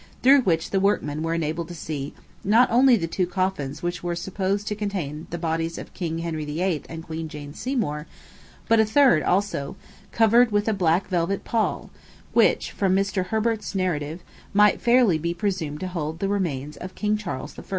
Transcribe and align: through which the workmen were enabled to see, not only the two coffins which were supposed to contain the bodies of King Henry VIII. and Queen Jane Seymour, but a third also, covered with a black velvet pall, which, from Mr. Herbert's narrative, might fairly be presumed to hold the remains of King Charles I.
through 0.23 0.41
which 0.41 0.71
the 0.71 0.79
workmen 0.79 1.21
were 1.21 1.35
enabled 1.35 1.67
to 1.67 1.75
see, 1.75 2.11
not 2.43 2.67
only 2.71 2.95
the 2.95 3.05
two 3.05 3.27
coffins 3.27 3.83
which 3.83 4.01
were 4.01 4.15
supposed 4.15 4.65
to 4.67 4.73
contain 4.73 5.27
the 5.29 5.37
bodies 5.37 5.77
of 5.77 5.93
King 5.93 6.17
Henry 6.17 6.43
VIII. 6.43 6.81
and 6.89 7.03
Queen 7.03 7.29
Jane 7.29 7.53
Seymour, 7.53 8.07
but 8.67 8.79
a 8.79 8.83
third 8.85 9.21
also, 9.21 9.75
covered 10.11 10.51
with 10.51 10.67
a 10.67 10.73
black 10.73 11.07
velvet 11.07 11.43
pall, 11.43 11.91
which, 12.33 12.71
from 12.71 12.95
Mr. 12.95 13.27
Herbert's 13.27 13.75
narrative, 13.75 14.21
might 14.55 14.81
fairly 14.81 15.19
be 15.19 15.35
presumed 15.35 15.79
to 15.81 15.87
hold 15.87 16.17
the 16.17 16.27
remains 16.27 16.77
of 16.77 16.95
King 16.95 17.15
Charles 17.15 17.59
I. 17.59 17.63